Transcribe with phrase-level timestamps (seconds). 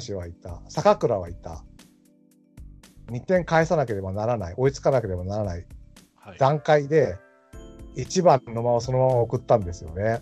[0.00, 1.64] 林はいた、坂倉はいた。
[3.10, 5.66] 2点返さなければならない、追いつかなければならない
[6.16, 6.38] はい。
[6.38, 7.16] 段階で、
[7.96, 10.20] 1番のままそのまま送ったんですよね、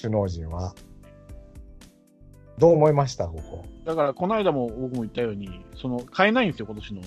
[0.00, 0.74] 首脳陣は。
[2.58, 3.64] どう思いました、ここ。
[3.86, 7.02] だから、この間も僕も言ったように、その、変えないんですよ、今年の。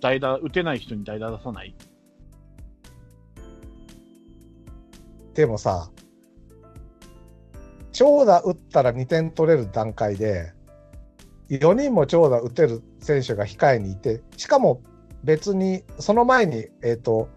[0.00, 1.76] 代打、打てない人に代打出さない。
[5.34, 5.90] でもさ、
[7.94, 10.52] 長打打ったら2点取れる段階で、
[11.48, 14.82] 4人も長打打てる選手が控えにいて、しかも
[15.22, 17.28] 別に、その前に、えっ、と、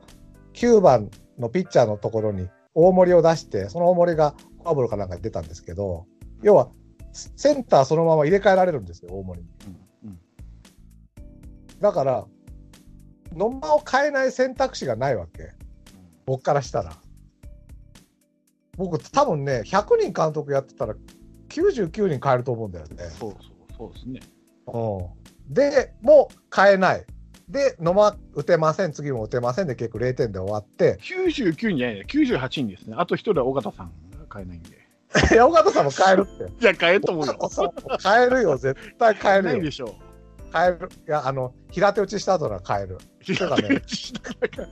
[0.54, 4.34] 9番のピッチャーのところに大森を出して、その大森が
[4.64, 6.08] フォアボールかなんかに出たんですけど、
[6.41, 6.70] 要は、
[7.14, 9.48] センターそのまま入れ替えられるんですよ、大森に。
[10.03, 10.09] うん。
[10.09, 10.20] うん。
[11.80, 12.26] だから、
[13.36, 15.52] 野間を変えない選択肢がないわけ。
[16.26, 16.94] 僕からしたら。
[18.77, 20.95] 僕、多分ね、100人監督やってたら、
[21.49, 22.95] 99人変えると思うんだよね。
[23.09, 24.20] そうそう、そうですね。
[24.67, 27.05] うん、で、もう変えない。
[27.50, 32.95] で、野間打てません、次も打てませんで、結構0点で終わって、99人じゃないね、98人ですね。
[32.98, 33.92] あと一人は尾形さんが
[34.31, 34.70] 変えないんで。
[35.33, 36.64] いや尾形さんも変えるって。
[36.64, 37.38] いや、変えると思うよ。
[38.03, 39.72] 変えるよ、絶対変えるよないで。
[39.72, 39.95] しょ
[40.53, 40.89] 変える。
[41.08, 42.98] いや、あの、平手打ちした後なら変える。
[43.30, 43.33] う。
[43.33, 43.81] うかね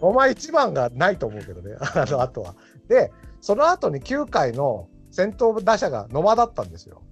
[0.01, 2.55] お前一番がないと思うけどね、 あの後は。
[2.87, 3.11] で、
[3.45, 7.03] その後に9回の先頭打者が野間だったんですよ。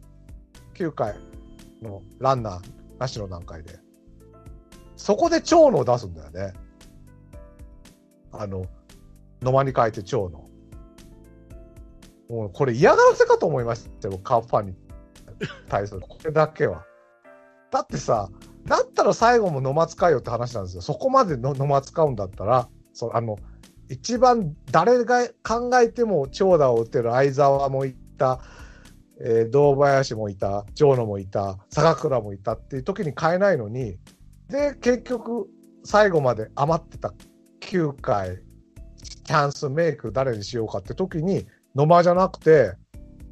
[0.74, 1.14] 9回
[1.80, 3.78] のランナーなしの段階で。
[4.96, 6.54] そこで長野を出すんだよね。
[8.32, 8.66] あの、
[9.44, 10.50] 野間に変えて長野。
[12.30, 14.76] もうこれ嫌がらせかと思いましたよ、カープファンに
[15.70, 16.02] 対する。
[16.02, 16.84] これだけは。
[17.70, 18.32] だってさ、
[18.66, 20.82] だったら最後も野間使えよって話なんですよ。
[20.82, 23.38] そこまで野間使うんだったら、そあの
[23.94, 28.40] 一番誰が考えても長打を打てる相澤もいた、
[29.22, 33.98] えー堂林もいた、長野もいた、坂倉もいたっていう時に変えないのに、
[34.50, 35.48] で、結局、
[35.84, 37.14] 最後まで余ってた。
[37.62, 38.42] 9回、
[39.26, 42.74] チャンスメイク誰にしようかって時に、野間じゃなくて、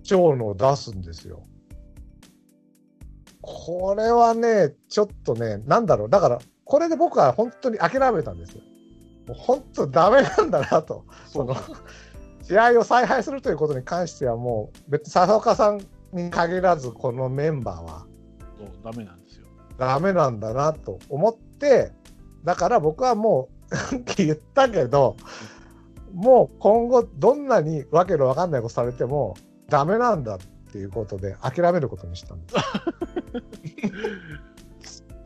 [0.03, 1.43] 長野を出すんですよ。
[3.41, 8.61] これはね、ちょっとね、なんだろう、だから、これで僕は本当に諦めたんですよ。
[9.31, 11.05] もう本当ダメなんだなと。
[11.25, 11.55] その
[12.43, 15.79] 試合を采配するということに関してはもう別に佐岡さん
[16.11, 18.05] に限らずこのメンバーは
[18.83, 19.47] ダメなんですよ。
[19.77, 21.93] ダメなんだなと思って
[22.43, 23.47] だから僕はも
[23.93, 25.15] う言ったけど
[26.13, 29.37] もう今後どんなにわけのわかんないことされても
[29.69, 30.39] ダメなんだっ
[30.71, 32.55] ていうことで諦めることにしたんです。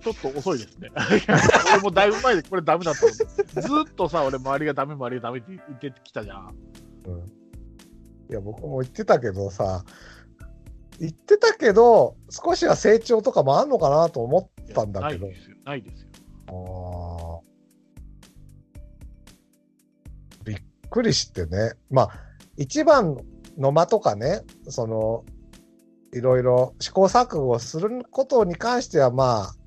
[0.05, 0.91] ちょっと遅いですね。
[1.73, 3.19] 俺もだいぶ前でこれダメだったのず
[3.89, 5.47] っとさ、俺周りがダメ周りがダメって
[5.81, 6.55] 言ってきたじゃん。
[7.07, 7.23] うん、い
[8.29, 9.83] や僕も言ってたけどさ
[10.99, 15.57] 言ってたけど少しは成長とかもあんのかなと思ったんだけどないですよ。
[15.65, 16.09] ないですよ。
[16.47, 20.57] あーびっ
[20.91, 21.73] くりしてね。
[21.89, 22.09] まあ、
[22.57, 23.17] 一番
[23.57, 25.25] の間とかね、その、
[26.13, 29.64] いろいろ試行錯誤することに関しては、まあ、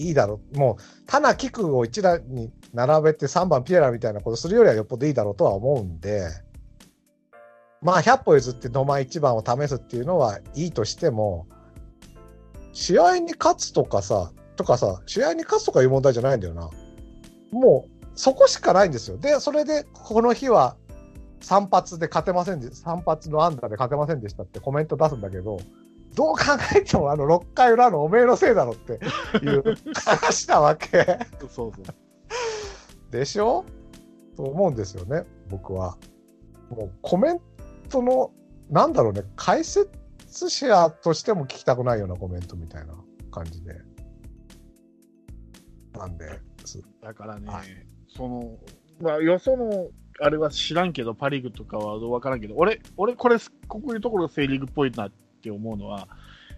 [0.00, 0.56] いいだろう。
[0.56, 6.28] もう、タナ、キクを一覧に並べて3番ピエラみたいなことするよりはよっぽどいいだろうとは思うんで、
[7.82, 11.46] まあ、100歩譲って野間1番を試すっていうのはいいとしても、
[12.72, 16.70] 試合に勝つとかさ、とかさ、試合に勝つとかいう問題じゃないんだよな。
[17.52, 19.18] もう、そこしかないんですよ。
[19.18, 20.76] で、それで、この日は
[21.42, 25.58] 3発で勝てませんで、3発の安打で勝てませんでしたってコメント出すんだけど、
[26.20, 26.42] どう考
[26.76, 28.92] えてもあの6回裏のおめえのせいだろって
[29.42, 29.64] いう
[29.94, 31.72] 話なわけそうそう。
[33.10, 33.64] でしょ？
[34.36, 35.96] と思うんですよね、僕は。
[36.68, 37.40] もうコメン
[37.88, 38.32] トの、
[38.68, 39.88] なんだろうね、解説
[40.50, 42.92] 者としても聞きたくないようなコメントみたいな
[43.30, 43.72] 感じで。
[45.94, 47.62] なんで、すだからね、は
[48.14, 48.58] その、
[49.00, 49.88] まあ、よその、
[50.20, 53.38] あれは知らんけど、パ・リーグとかはどうわからんけど、俺、俺、これ、
[53.68, 55.10] こういうところがセ・リーグっぽいなっ
[55.40, 56.08] て思うのは、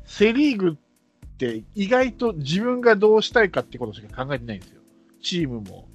[0.05, 4.81] セ・リーグって意外と自分がどうしたいかってことしか考えてないんですよ。
[5.23, 5.88] チームも、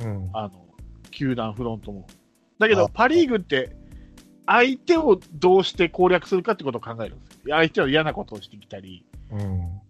[0.00, 0.30] うん。
[0.32, 0.66] あの、
[1.10, 2.06] 球団フロントも。
[2.58, 3.74] だけど、あパ・リーグって、
[4.46, 7.56] 相手をどうして攻略するかってことを考えるんですよ。
[7.56, 9.80] 相手は嫌なことをしてきたり、うん。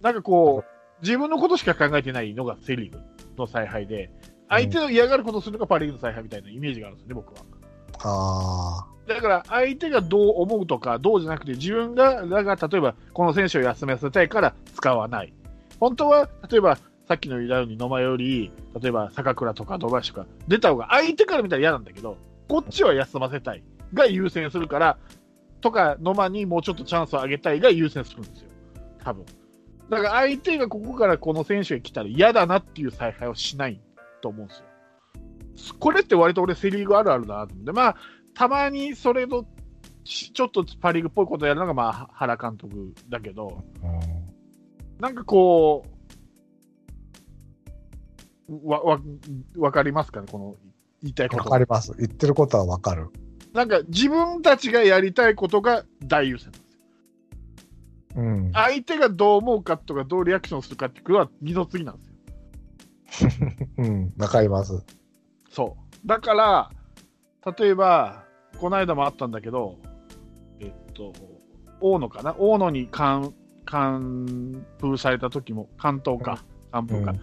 [0.00, 2.98] なんかこう、自分のことしか考えてないのがセ・リーグ
[3.36, 4.10] の采配で、
[4.48, 7.44] 相手の嫌がることをするのがパ・リーグの采配みたいなイメージがあるんですよね、僕は。
[8.06, 15.32] あだから、相手がどう思うとか、どうじゃなくて、自分が、だから例えば、この選手を休ませたいから使わない。
[15.78, 22.16] 本当は、例えば、さっきの言ったように野間より、例えば坂倉とか土橋とか出た方が相手から見たら嫌なんだけど、
[22.48, 23.62] こっちは休ませたい
[23.92, 24.98] が優先するから、
[25.60, 28.48] とか野間にもうちょっとチャンスを上げたいが優先するんですよ、
[29.02, 29.26] 多分
[29.90, 33.80] だから相手がここからこの選手が来たら嫌だなっていう采配をしない
[34.22, 34.64] と思うんですよ。
[35.78, 37.96] これって割と俺、セ・リーグあるあるだなと思って、まあ、
[38.34, 39.46] たまにそれの
[40.04, 43.64] ちょっとパ・リーグっぽいことをやるのが、まあ、原監督だけど、
[45.00, 45.84] なんかこ
[48.48, 49.00] う、わ、わ、
[49.56, 50.56] わかりますかね、この
[51.02, 51.44] 言いたいこと。
[51.44, 51.94] わかります。
[51.96, 53.08] 言ってることはわかる。
[53.54, 58.22] なんか自分たちがやりたいことが大優先なんですよ。
[58.22, 58.52] うん。
[58.52, 62.02] 相手がどう思うかとか、どうリアクションするかっていうのは二の次なんで
[63.12, 63.30] すよ。
[63.78, 64.12] うん。
[64.18, 64.84] わかります。
[65.50, 66.06] そう。
[66.06, 66.70] だから、
[67.58, 68.23] 例えば、
[68.58, 69.76] この間もあったんだけど、
[70.60, 71.12] えっと、
[71.80, 72.34] 大野かな？
[72.38, 73.34] 大野に完、
[73.64, 77.10] 完封された時も、関東か、完封か。
[77.12, 77.20] うん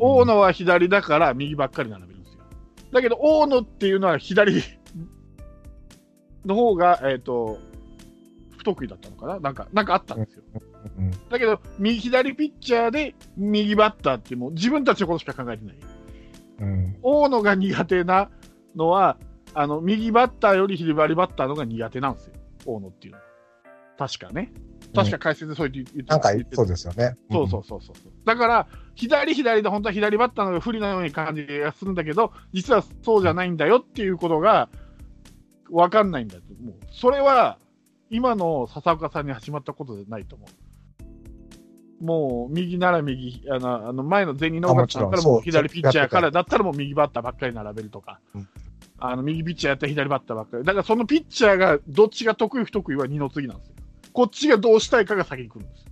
[0.00, 2.44] 大野は左だから右ばっかり並べるんですよ。
[2.92, 4.62] だけど、大野っていうのは左
[6.46, 7.58] の方が、えっ、と、
[8.58, 9.40] 不得意だったのかな？
[9.40, 10.42] なんか、なんかあったんですよ。
[10.98, 15.76] うんだけど、右左ピッチャーで右バッターってもう自分たちのことしか考えてない。
[16.60, 16.96] うん。
[17.02, 18.30] 大野が苦手な
[18.76, 19.16] のは、
[19.60, 22.34] あの、右バッターより左バッターの方が苦手なんですよ。
[22.64, 23.24] 大野っていうのは。
[23.98, 24.52] 確かね。
[24.94, 27.16] 確か解説でそう言って言ってなんかそうですよね。
[27.28, 27.96] そうそうそうそう。
[28.24, 34.68] だから、左左で本当は左バッターの方が不利なように感じがするんだけど、実はそうじゃないんだよっていうことが
[35.72, 36.42] 分かんないんだと。
[36.62, 37.58] もう、それは
[38.10, 40.46] 今の笹岡さんに始まったことじゃないと思
[42.00, 42.04] う。
[42.04, 48.20] もう、右なら右、あの、あの前の前任の岡さんからも左ピッチャーからだったらもう右バッターばっかり並べるとか。
[48.36, 48.48] うん
[49.00, 50.64] あの、右ピッチャーやったら左バッターばっかり。
[50.64, 53.74] だからそのピッチャーがどっちが得意不得意は二の次なんですよ。
[54.12, 55.88] こっちがどうしたいかが先に来るんですよ。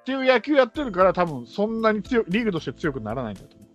[0.00, 3.68] っていう野球やってるから多分そんなに強いリーグとして強くならないんだと思う。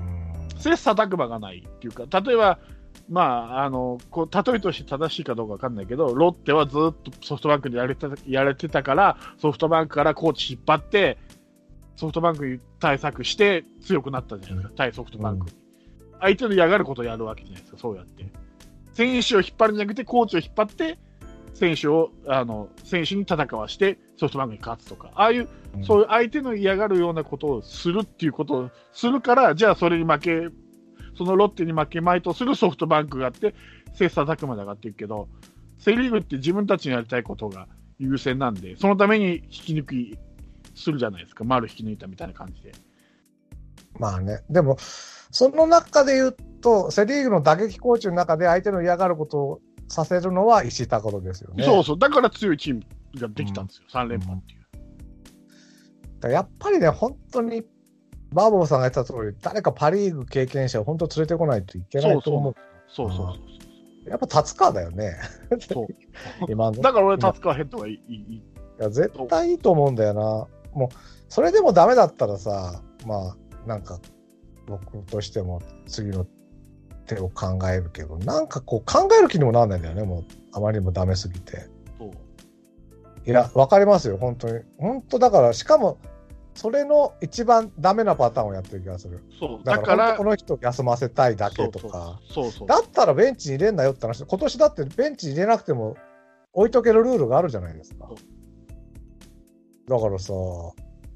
[0.00, 2.58] うん切磋琢磨がないっていうか、例えば、
[3.08, 11.18] まあ、あの、こう、例えとして正しいかどうかわかんないけど、ロッテはずっとソフトバンクでやれてたやれてたから、ソフトバンクからコーチ引っ張って、
[11.94, 15.65] ソフトバンクに対策して強くなったじゃないですか、対ソフトバンクに。
[16.20, 18.26] 相手の嫌がることをやるわけじゃないですか、そうやって。
[18.94, 20.98] 選手を引っ張るんじゃなくて、コーチを引っ張って、
[21.54, 25.48] 選手を、あの、選手に戦わして、ソフトバンクに勝つとか、ああいう
[25.84, 30.48] そういう相手の嫌がるようなことをするっていうことをするから、じゃあそれに負け、
[31.16, 33.54] そのロッテに負けまいとするソフトバンクがあって、
[33.94, 35.28] 切磋琢磨で上がっていくけど、
[35.78, 37.68] セ・リーグって自分たちのやりたいことが
[37.98, 40.18] 優先なんで、そのために引き抜き
[40.74, 42.72] するじゃないですか、丸引き抜いたみたいな感じで。
[43.98, 44.76] まあね、でも、
[45.30, 51.64] その中で言うと、セ・リーグの打撃コーチの中で相手の嫌がることをさせるのは石田郎ですよね。
[51.64, 52.82] そうそう、だから強いチーム
[53.20, 54.66] ができたんですよ、3連覇っていう。
[56.20, 57.62] だやっぱりね、本当に、
[58.32, 62.54] バーボーさんが言った通り、誰かパ・リーグ経験者を本当連れてこないといけないと思う。
[62.88, 63.56] そうそうそう
[64.08, 65.16] やっぱ達川だよね。
[65.68, 65.86] そう。
[66.48, 66.80] 今の。
[66.80, 67.94] だから俺、達川ヘッドがいい。
[68.08, 68.42] いいい
[68.78, 70.22] や、絶対いいと思うんだよな。
[70.74, 70.88] もう、
[71.28, 73.36] それでもダメだったらさ、まあ、
[73.66, 73.98] なんか、
[74.66, 76.26] 僕としても次の
[77.06, 81.68] 手を考えるけど、なんかこう考える気にもならないんだよね、もう、あまりにもダメすぎて。
[83.26, 84.62] いや、わかりますよ、本当に。
[84.78, 85.98] 本当だから、しかも、
[86.54, 89.22] それの一番ダメなパターンをやってる気がする。
[89.38, 89.64] そう。
[89.64, 92.20] だか、らこ、の人休ませたいだけとか。
[92.32, 92.68] そうそう。
[92.68, 94.24] だったらベンチに入れんなよって話。
[94.24, 95.96] 今年だってベンチに入れなくても
[96.52, 98.08] 置いとけるルールがあるじゃないですか。
[99.88, 100.32] だからさ、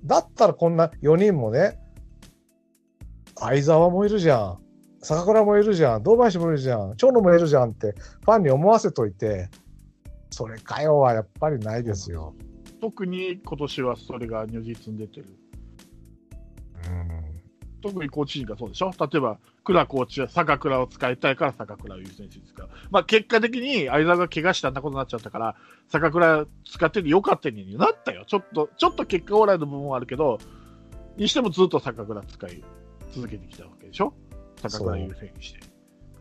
[0.04, 1.78] だったらこんな4人もね、
[3.40, 4.59] 相沢もいるじゃん、
[5.00, 7.94] 坂倉もいるじゃん、堂林もいるじゃん、長野もいるじゃんって
[8.25, 9.49] ファンに思わせといて、
[10.30, 12.35] それかよはやっぱりないですよ。
[12.80, 15.26] 特に今年はそれが如実に出てる。
[16.88, 17.30] うん
[17.82, 18.90] 特にコーチ陣がそうでしょ？
[19.00, 22.68] 例えば、倉コーチは坂倉を使いたいから坂倉を優先して使う。
[22.90, 25.56] まあ結果的に相沢が怪我してあんなことになっちゃったから、
[25.88, 28.25] 坂倉使っててよかったになったよ。
[28.26, 30.38] ちょっと、ちょっと結果オーライの部分はあるけど、
[31.16, 32.62] にしてもずっと坂倉使い
[33.11, 34.12] 続けてきたわけでしょ？
[34.57, 35.61] 坂倉優先にして。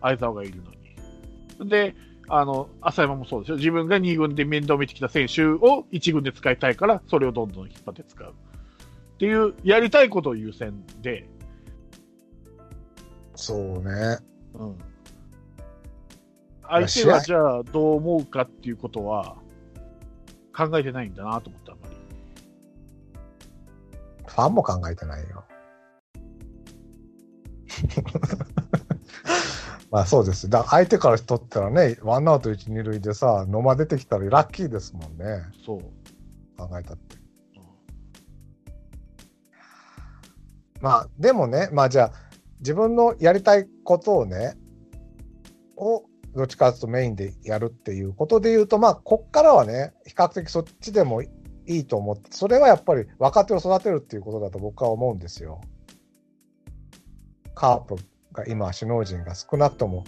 [0.01, 1.69] 相沢がいるのに。
[1.69, 1.95] で、
[2.29, 3.57] あの、浅山もそうですよ。
[3.57, 8.31] 自分が2軍で面倒見てきた選手を1軍で使いたいから、それをどんどん引っ張って使う。
[8.31, 11.27] っていう、やりたいことを優先で、
[13.35, 14.17] そうね。
[14.53, 14.77] うん。
[16.61, 19.37] 相手はじゃあどう思うかっていうことは
[20.55, 21.95] 考えてないんだなと思った、あんまり。
[24.27, 25.43] ファンも考えてないよ。
[29.91, 30.49] まあそうです。
[30.49, 35.43] だ相手からしとったらね、ワンアウト一二塁でさ、野間出てきたらラッキーですもんね。
[35.65, 35.79] そう。
[36.57, 37.15] 考えたって。
[37.15, 37.19] うん
[40.81, 42.11] まあでもね、まあじゃあ、
[42.59, 44.55] 自分のやりたいことをね、
[45.75, 46.03] を
[46.35, 51.29] どっちかというとメインでやるっていうことで言うと、まあ、こっからはね、比較的そっちでもい
[51.67, 55.61] いと思って、それはやっぱり若手を育てるっていうことだと僕は思うんですよ。
[57.59, 57.97] カープ
[58.31, 60.05] が今、首脳陣が少なくとも、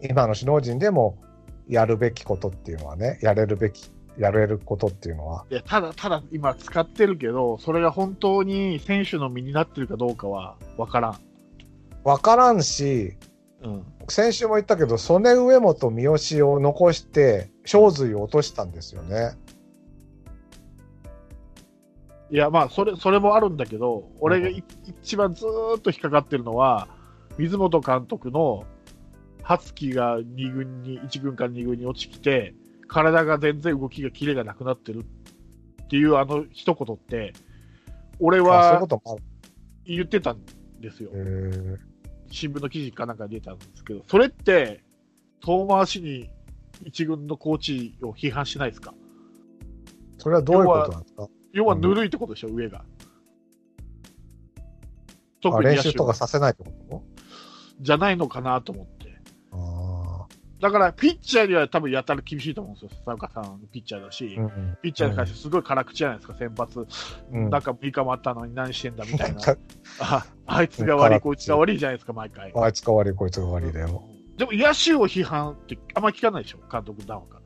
[0.00, 1.18] 今の首脳陣でも
[1.66, 11.20] やるべきことっていうのはね、やれるべき、やれることっていうのは、いや、ただ、ただ今使ってるけど、それが本当に選手の身になってるかどうかは分からん。
[12.04, 13.16] わからんし、
[13.64, 13.84] うん。
[14.08, 19.32] 先週も言ったけど、曽根上本三好を残して、正髄を落としたんですよね。
[22.34, 24.64] いや、まあ、それ、それもあるんだけど、俺がい
[25.00, 26.88] 一番ずーっと引っかかってるのは、
[27.38, 28.64] 水本監督の、
[29.44, 32.56] 初期が2軍に、1軍から2軍に落ちきて、
[32.88, 35.04] 体が全然動きがキレがなくなってる
[35.84, 37.34] っていうあの一言って、
[38.18, 38.80] 俺は。
[39.84, 40.40] 言ってたん
[40.80, 41.10] ですよ。
[42.32, 44.82] 新聞の記事かなんかに出たんですけど、それって、
[45.40, 46.28] 遠回しに
[46.84, 48.92] 一軍のコーチを批判しないですか？
[50.18, 51.28] それはどういうことなんですか？
[51.54, 52.80] 要はぬるいってことでしょ、上が。
[52.80, 52.84] あ
[55.40, 57.02] 特に練習とかさせないってこ
[57.80, 59.04] じゃないのかなと思って。
[60.60, 66.86] だから、ピッチャーには多分やたら厳しいと思うんですよ、佐岡さん、ピッチャーだし、ーうんピッチャーに関してすごい辛口じゃないですか、先発、
[67.32, 69.56] うん中6日もあったのに何してんだみたいな、 か
[70.00, 72.50] ああいつが悪い、こいつが悪いじゃないですか、毎回。
[72.56, 74.04] あいつが悪い、こいつが悪いだよ。
[74.38, 77.43] でも、野手を批判ってあんまり聞かないでしょ、監督談話から。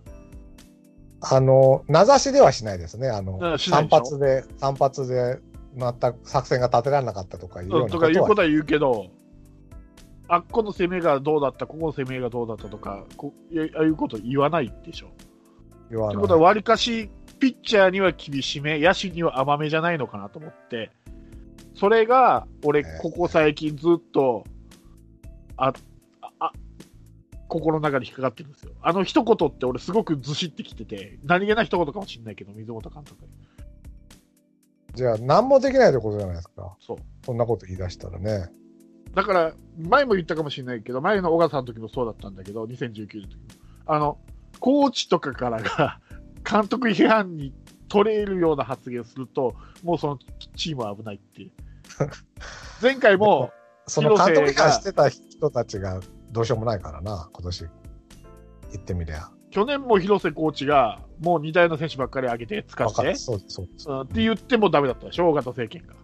[1.20, 3.08] あの、名指しではしないですね。
[3.08, 3.72] あの、散でしょ？
[3.72, 5.40] 髪で、散髪で、
[5.76, 9.06] 全く作戦が立てられなかったとかいうよううんなことはとかいうことは言うけど、
[10.28, 13.32] あっこの攻めがどうだった、ここの攻めがどうだったとか、こ
[13.76, 15.08] ああいうこと言わないでしょ。
[15.90, 20.90] 言わないということは、わりかし、ピッチャーには厳しめ、野手には甘めじゃないのかなと思って、
[21.74, 24.44] それが、俺、えーここ最近ずっと、
[25.56, 25.72] あ、あ、あ
[27.48, 28.72] 心の中に引っかかってるんですよ。
[28.82, 33.24] あの一言って俺すごくずしってきてて、何気ない一言かもしれないけど、水本監督。
[34.94, 36.76] じゃあ、何もできないってことじゃないですか。
[36.80, 36.96] そう。
[37.24, 38.50] そんなこと言い出したらね。
[39.14, 43.42] だから、前も言ったかもしれないけど、前の小川さんの時もそうだったんだけど、2019の時も。
[43.86, 44.18] あの、
[44.60, 46.00] コーチとかからが、
[46.48, 47.54] 監督批判に
[47.88, 50.18] 取れるような発言をすると、もうその
[50.56, 51.52] チームは危ないっていう。
[52.82, 53.50] 前回も、
[53.86, 56.00] その監督広瀬ががしてた人たちが
[56.32, 57.66] どうしようもないからな、今年。
[58.72, 59.30] 言ってみりゃ。
[59.50, 65.94] 去年も広瀬コーチが、もう似たような選手ばっかり上げて使ってそうそううんって言ってもダメだったでしょ、大型政権が。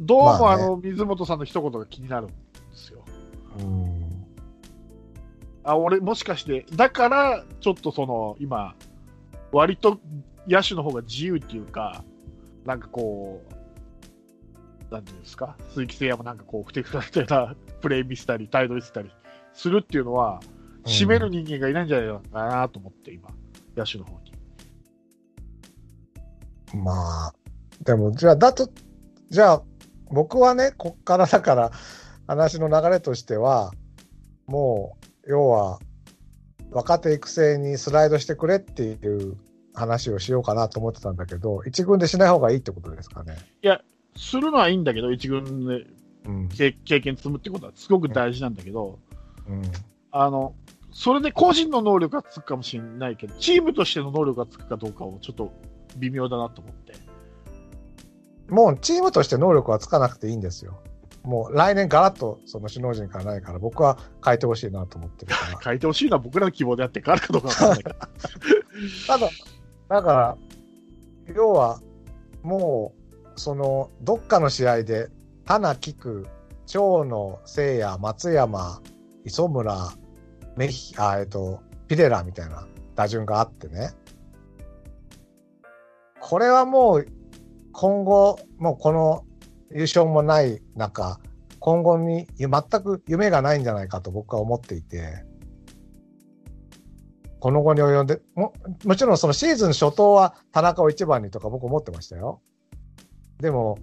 [0.00, 2.34] どうもまあの、水本さんの一言が気になるんで
[2.74, 3.04] すよ。
[3.58, 4.26] うん。
[5.64, 8.74] あ、俺、もしかして、だから、ちょっとその、今、
[9.52, 9.98] 割と
[10.46, 12.04] 野手の方が自由っていうか、
[12.64, 13.42] なんかこ
[14.90, 19.10] う、なんていうんですか、鈴木誠也もなんかこう、ふてくされたようなプレー見せたり、態度見せたり
[19.52, 20.40] するっていうのは、
[20.84, 23.30] 締める人間がいないんじゃないのかなと思って、今、
[23.76, 24.32] 野手の方に。
[26.82, 27.34] まあ、
[27.84, 28.68] でも、じゃあ、だと、
[29.28, 29.62] じゃあ、
[30.10, 31.70] 僕はね、こっからだから、
[32.26, 33.72] 話の流れとしては、
[34.46, 34.96] も
[35.26, 35.78] う、要は、
[36.70, 39.36] 若手育成にスライドしてくれっていう
[39.74, 43.36] 話をしようかなと思ってたんだけど、一軍でしない方がいいってことですかね。
[44.16, 45.86] するのはいいんだけど、一軍で
[46.26, 46.48] うん。
[46.48, 48.98] 経経験積むってことはすごく大事なんだけど、
[49.48, 49.62] うん。
[50.12, 50.54] あの、
[50.92, 55.52] それで個人の能力がつくかもしれないけど、チームとしての能力がつくかどうかをちょっと
[55.96, 56.94] 微妙だなと思って。
[58.48, 60.82] もう、チームとして能力はつかなくていいんですよ。
[61.22, 65.58] もう、来年ガラッとその首脳陣からないから、僕は変えてほしいなと思ってるから。
[65.62, 67.96] 変えてほしいのは僕らの希望であって、変わるかどうかわかんないから。
[69.06, 69.30] ただ、
[69.88, 70.36] だから、
[71.34, 71.80] 要は、
[72.42, 75.08] もう、その、どっかの試合で、
[75.50, 76.28] 田名菊、
[76.66, 78.80] 長野、聖也、松山、
[79.24, 79.88] 磯村、
[80.56, 83.90] メヒ、あ、えっと、ピレラみたいな打順があってね。
[86.20, 87.06] これはもう、
[87.72, 89.24] 今後、もうこの
[89.72, 91.18] 優勝もない中、
[91.58, 92.48] 今後に全
[92.80, 95.24] く夢がないんじゃないかと僕は思っていて、
[97.40, 98.52] この後に及んで、も
[98.84, 102.40] もちろんそのシーズン初頭は田中を一番にとか僕思ってましたよ。
[103.40, 103.78] でも、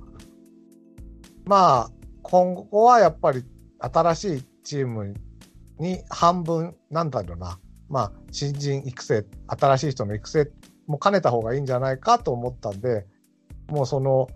[1.48, 1.92] まあ、
[2.24, 3.44] 今後はやっぱり
[3.80, 5.14] 新しいチーム
[5.80, 10.52] に半分、なんだろうな、まあ、新人育成、新しい人の育成
[10.88, 13.06] も兼ねた方がいいんじゃないかと思ったんで、
[13.70, 14.28] もうその、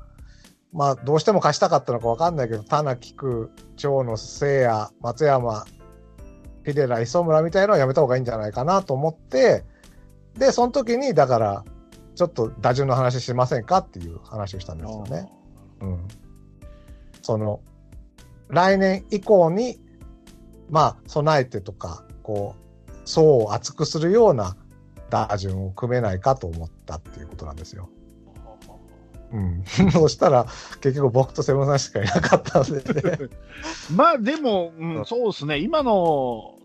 [0.74, 5.66] まあ、どうしても貸したかったのかわかんないけど、田名、菊、長野、聖也、松山、
[6.64, 9.66] ピレラ、磯村みたいのはやめた方がいいんじゃないかなと思って、
[10.38, 11.66] で、その時に、だから、
[12.16, 15.30] ちょっと打順の話しませんかっていう話をしたんですよね。
[15.82, 16.08] うん。
[17.22, 17.62] その、
[18.50, 19.80] 来年以降に
[20.72, 22.56] まあ、備えてとか、こ
[22.88, 24.56] う、層を厚くするような
[25.10, 27.90] 打順を組めないかと思ったっていうことなんですよ。
[29.34, 29.64] うん。
[29.92, 30.46] そしたら、
[30.80, 33.30] 結局僕とセブンさんしかいなかったのでね。
[33.94, 36.56] まあでも、うん、そうですね、今の、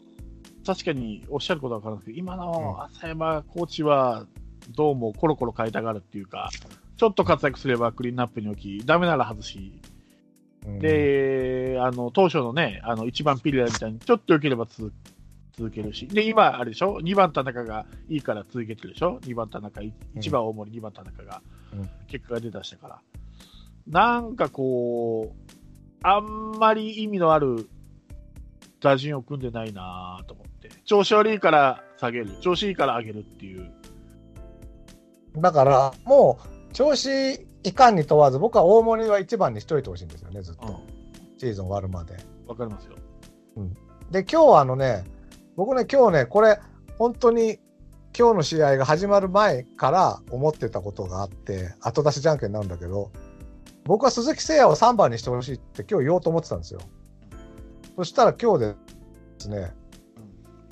[0.65, 4.27] 確かにおっしゃることは分かるんですけど、今の浅山コーチは、
[4.71, 6.51] どうもコロコロ変えたがるっていうか、
[6.97, 9.96] ちょっと活躍すればクリーンナップに置き、ダメなら外し、うん、
[10.67, 14.93] で、あの、当初のね、あの、1番ピリラみたいに、ちょっと良ければ続
[15.57, 21.41] 続けるし、で、今、あれでしょ ?2 番田中がいいから続けてるでしょ ?2 番田中、1番大森、2番田中が
[21.73, 23.01] うん結果が出だしたから。
[23.87, 25.55] なんかこう、
[26.03, 27.69] あんまり意味のある
[28.81, 30.69] 打順を組んでないなと思って。
[30.85, 33.73] 調子悪いから下げる、調子いいから上げるっていう。
[35.39, 36.39] だから、も
[36.71, 37.09] う、調子
[37.67, 40.67] いかんに問わず、僕は大森は1番にしといてほしいんですよね、ずっと。
[40.67, 40.97] うん
[41.39, 42.17] シーズン終わるまで。
[42.47, 42.97] わかりますよ。
[44.11, 45.05] で、今日はあのね、
[45.57, 46.59] 僕ね、今日ね、これ、
[46.99, 47.59] 本当に
[48.17, 53.11] 今日の試合が始まる前から思ってたことがあって、後出しじゃんけんになるんだけど、
[53.85, 56.81] 僕は鈴木誠也を3番にしてほしいって今日言おうと思ってたんですよ。
[57.97, 58.75] そしたら今日で
[59.39, 59.75] すね、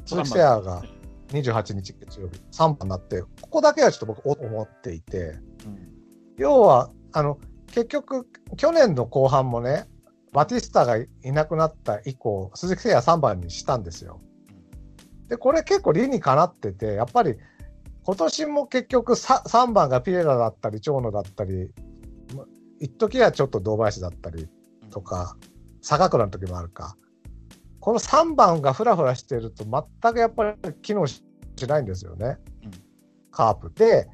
[0.06, 0.82] 鈴木誠也が
[1.28, 5.93] 28日月曜日、3番になって、ここだけはちょっと僕思っていて、うん
[6.36, 7.38] 要は、あの、
[7.68, 8.26] 結局、
[8.56, 9.86] 去年の後半もね、
[10.32, 14.20] バティスタがいなくなった以降、鈴木誠也3番にしたんですよ。
[15.28, 17.36] で、これ結構理にかなってて、やっぱり
[18.04, 21.70] 今年も結局さ3番がピエラだったり、長野だったり、
[22.36, 22.44] ま
[22.80, 24.48] 一時はちょっと堂林だったり
[24.90, 25.36] とか、
[25.82, 26.96] 坂倉の時もあるか。
[27.80, 31.22] この3番がフラフラしてると全くやっぱり機能し
[31.68, 32.38] ないんですよね。
[32.64, 32.84] うん
[33.34, 33.72] カープ。
[33.74, 34.08] で、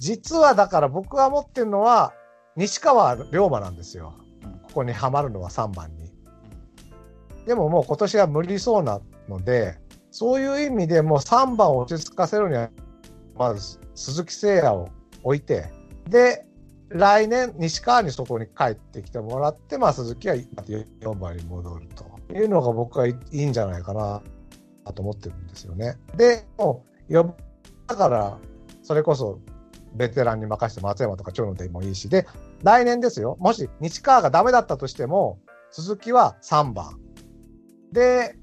[0.00, 2.12] 実はだから僕が持ってるのは
[2.56, 4.14] 西川龍馬なんですよ。
[4.44, 6.12] うんここにはまるのは3番に。
[7.44, 9.78] でももう今年は無理そうなので、
[10.12, 12.70] そういう意味でもう3番を落ち着かせるには、
[13.36, 14.88] まず鈴木誠也を
[15.24, 15.66] 置いて、
[16.08, 16.46] で、
[16.88, 21.88] 来年西川にそこに帰ってきてもらって、まあ鈴木は4番に戻る
[22.28, 24.22] というのが僕はいいんじゃないかな
[24.94, 25.96] と思ってるんですよね。
[26.16, 27.32] で、もう4
[27.88, 28.38] だから、
[28.82, 29.40] それこそ
[29.94, 32.26] ベテランに任せて松山とか長野でもいいし、で、
[32.62, 33.36] 来年ですよ。
[33.40, 35.38] もし西川がダメだったとしても、
[35.70, 36.98] 鈴木は3番。
[37.92, 38.36] で、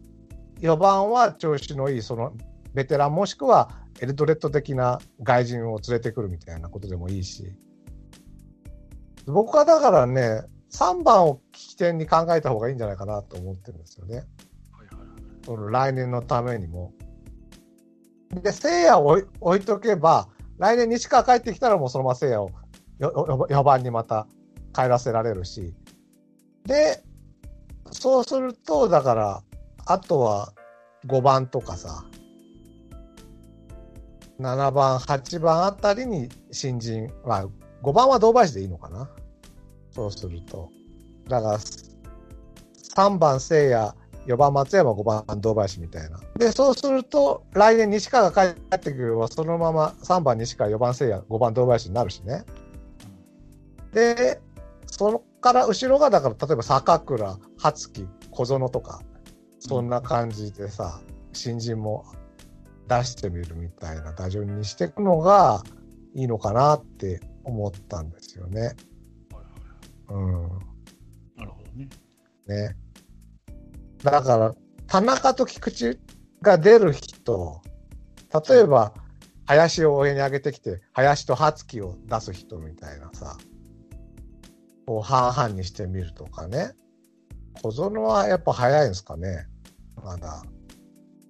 [0.60, 2.34] 4番は調子のいい、その
[2.74, 7.56] ベテランもしくはエルドレッド的な外人を連れてくるみたいなことでもいいし。
[9.26, 14.24] 僕はだからね、3番を起点に考えた方がいいんじゃないかなと思ってるんですよね。
[15.70, 16.94] 来年のためにも。
[18.42, 22.52] で、聖夜を置い置いとけば、来年西川帰ってきたらもうそのまま聖夜を
[23.00, 24.28] 4番にまた
[24.74, 25.74] 帰らせられるし。
[26.66, 27.04] で、
[27.92, 29.44] そうすると、だから、
[29.86, 30.54] あとは
[31.06, 32.04] 5番とかさ、
[34.40, 37.48] 7番、8番あたりに新人、まあ、
[37.84, 39.10] 5番は堂林でいいのかな？
[39.92, 40.70] そうすると。
[41.28, 43.96] だから、3番聖夜、
[44.28, 46.20] 4番松山、5番堂林みたいな。
[46.38, 52.44] で、そうすると、来年西川が帰ってくるは、そのまま3番西川、4番聖夜、5番堂林になるしね。
[53.94, 54.42] で、
[54.86, 59.02] そこから後ろが、だから、例えば坂倉、初木、小園とか、
[59.60, 61.00] そんな感じでさ、
[61.32, 62.06] 新人も
[62.88, 65.64] 出してみるみたいな打順にしていくのが
[66.14, 68.76] いいのかなって思ったんですよね。
[70.10, 70.42] うん。
[71.38, 71.90] なるほどね。
[72.48, 72.76] ね。
[74.04, 74.56] だから、
[74.88, 75.98] 田中と菊池
[76.42, 77.62] が出る人、
[78.50, 78.94] 例えば、
[79.46, 83.38] 林を上に上げてきて、林と初木を出す人みたいなさ、
[84.86, 86.72] こう半々にしてみるとかね。
[87.62, 89.48] 小園はやっぱ早いんですかね、
[90.04, 90.44] まだ。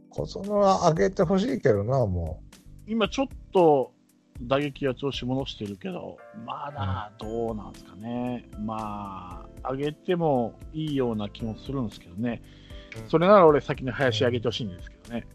[0.10, 3.94] 小園は上げてほしいけどな、もう今ちょっと
[4.42, 8.50] 打撃は調子戻してるけど、まだどうなんですかね。
[8.60, 12.42] まあ、上げてもいいような気もするんですけどね。
[12.44, 12.68] うん
[13.10, 15.28] それなら俺先に林上げてほしいんですけどね。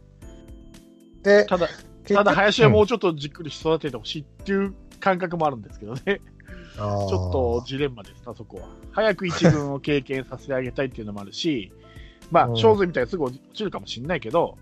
[1.20, 1.22] う。
[1.22, 1.68] で、ただ、
[2.02, 6.00] 結ただ林はもうちょっとじっくり育ててほしいっていう感覚もあるんですけどね。
[6.04, 8.68] ちちょっとジレンマですな、そこは。
[8.92, 11.72] 早く一軍を経験させてあげたいっていうのもあるし、
[12.30, 14.56] まあ、うん正髄みたいにすぐ落ちるかもしれないけど、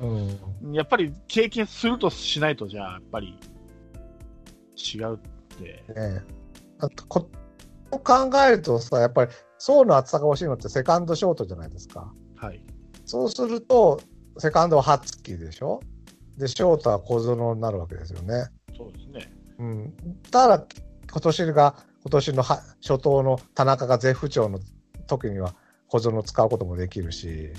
[0.00, 3.36] うん、やっぱり経験するとしないと、じゃあ、やっぱり
[4.76, 5.18] 違うっ
[5.58, 5.84] て。
[5.94, 6.22] ね
[6.78, 7.30] あとこ
[7.90, 12.12] 考えるとさ、やっぱり層の厚さが欲しいのってセカンドショートじゃないですか。
[12.36, 12.62] はい。
[13.06, 14.00] そうすると、
[14.38, 15.80] セカンドはハツキでしょ？
[16.36, 18.48] で、ショートは小園になるわけですよね。
[18.76, 19.32] そうですね。
[19.58, 19.94] うん。
[20.30, 20.66] ただ、
[21.10, 24.60] 今年が、今年のは初頭の田中が絶不調の
[25.06, 25.54] 時には
[25.88, 27.52] 小園を使うこともできるし、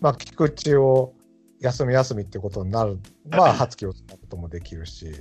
[0.00, 1.12] まあ、菊池を
[1.60, 5.12] 休み休みってことになる、まあ、初期を使うこともできるし。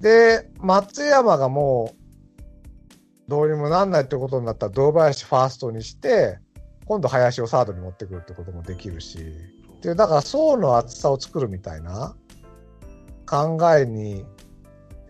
[0.00, 6.38] で、松山がもう、どうにもなんないってことになったら、堂林ファーストにして、
[6.86, 9.18] 今度林をサードに持ってくるってこともできるし。
[9.82, 12.16] で、だから層の厚さを作るみたいな
[13.26, 14.24] 考えに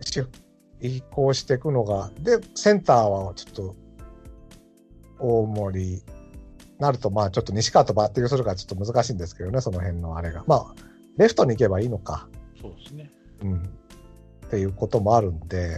[0.01, 0.21] し
[0.81, 3.75] 移行していくのが、で、センターはちょっと、
[5.19, 6.03] 大森、
[6.79, 10.43] なると、まあちょっと西川とバッティングするからちょっと難しいんですけどね、その辺のあれが。
[10.47, 10.75] まあ、
[11.17, 12.29] レフトに行けばいいのか。
[12.61, 13.11] そうですね。
[13.41, 13.69] うん。
[14.49, 15.77] っていうこともあるんで、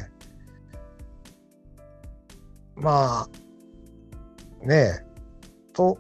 [2.78, 5.06] まあ、ねえ、
[5.74, 5.98] と、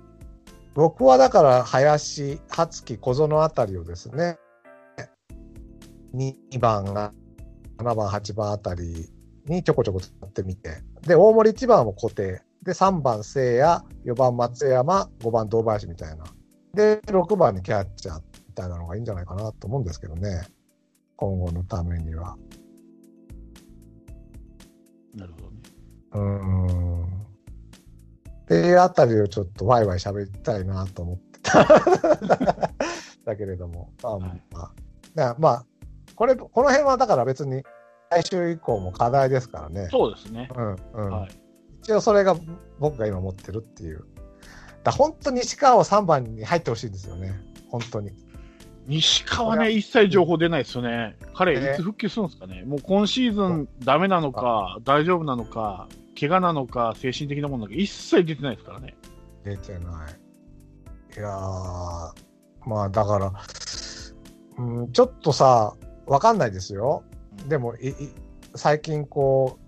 [0.74, 4.38] 僕はだから林、初木、小園あたりをですね、
[6.16, 7.14] 2番が、
[7.78, 9.12] 7番、8番あたり
[9.48, 16.24] にちょこちょこ使ってみて、で、大森1番も固定、で、3番聖也、4番松山、5番堂林みたいな。
[16.74, 20.44] で、6番にキャッチャーみたいなのがいいんじゃないかなと思うんですけどね。
[21.18, 22.36] 今後のためには。
[25.16, 25.58] なるほどね。
[26.14, 27.06] うーん。
[27.06, 31.66] っていうあたりをちょっとワイワイ喋りたいなと思ってた。
[33.26, 33.92] だけれども。
[34.04, 34.42] まあまあ、はい
[35.16, 35.36] まあ。
[35.40, 35.66] まあ、
[36.16, 37.64] これ、この辺はだから別に
[38.10, 39.88] 来週以降も課題ですからね。
[39.90, 40.50] そうですね。
[40.56, 41.12] うんうん。
[41.12, 41.32] はい。
[41.82, 42.36] 一応それが
[42.80, 44.06] 僕が今持ってるっていう。
[44.84, 47.40] だ本当に西川を3番に入ってほしいんですよね。
[47.70, 48.12] 本当に。
[48.88, 51.16] 西川ね、一切情報出ないですよね。
[51.34, 52.64] 彼、ねいつ復帰するんですかね？
[52.66, 55.88] もう今シーズンダメなのか、大丈夫なのか、
[56.20, 58.96] 怪我なのか、精神的なものだけ一切出てないですからね。
[59.44, 61.16] 出てない。
[61.16, 62.12] いやー、
[62.66, 63.34] まあだから、
[64.58, 65.74] うん、ちょっとさ、
[66.06, 67.04] わかんないですよ。
[67.48, 67.94] でも、いい
[68.56, 69.60] 最近こ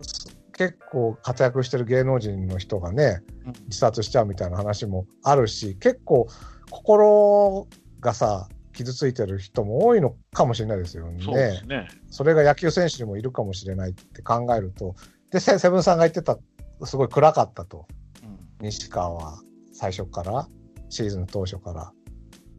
[0.00, 6.26] う、す結構活躍してる芸能人の人がね、うん自殺しちゃうみたいな話もあるし、結構
[6.70, 7.66] 心
[8.00, 11.22] がさ、傷ついてる人も多いのかもしれないですよね。
[11.60, 11.88] そね。
[12.10, 14.94] それが野球選手にもいるかもしれないって考えると、
[15.30, 16.38] で、セセブンさんが言ってた、
[16.84, 17.86] すごい暗かったと。
[18.22, 19.40] うん西川は
[19.72, 20.48] 最初から、
[20.88, 21.92] シーズン当初から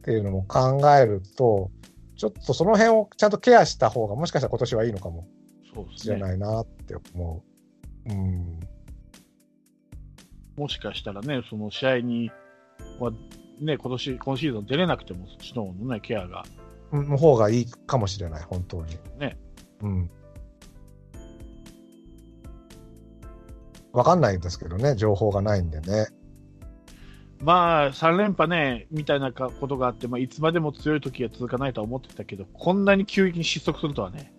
[0.02, 1.70] ていうのも考えると、
[2.16, 5.26] ちょっとその辺をちゃんとケアした方がもしかしたら今年はいいのかも
[5.96, 6.20] しれね。
[6.20, 7.42] ないなって思
[8.06, 8.10] う。
[8.10, 8.60] うん。
[10.56, 12.30] もしかしたらね、その試合に
[12.98, 13.12] は、
[13.60, 16.44] ね、今年、今シーズン出れなくても、そっちの方のね、ケアが。
[16.92, 18.96] の方がいいかもしれない、本当に。
[19.18, 19.38] ね。
[19.82, 20.10] うん。
[23.92, 26.08] わかんないですけどね、情報がないんでね。
[27.42, 34.32] まあ、3連覇ね、みたいなかことがあって、まあ、いつまでも強い時は続かないとは思ってたけど、こんなに急激に失速するとはね、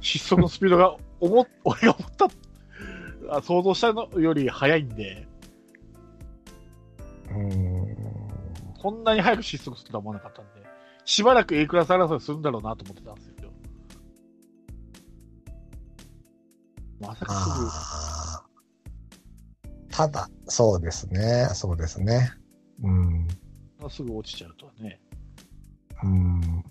[0.00, 5.27] 失速のスピードが思っ、 俺が思った、あ想像したのより速いんで、
[8.78, 10.66] こんなに早く失速するとは思わなかったんで、
[11.04, 13.50] しばらく A クラス争いするんだろうなと思ってたんですよ。
[17.00, 18.44] まさか
[19.90, 22.30] ただ、そうですね、そうですね。
[22.82, 23.28] うん。
[23.90, 25.00] すぐ落ちちゃうとはね。
[26.04, 26.64] うん。